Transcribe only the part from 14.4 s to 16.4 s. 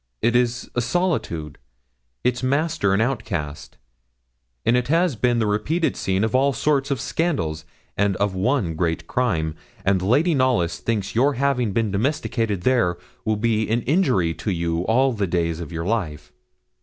you all the days of your life.'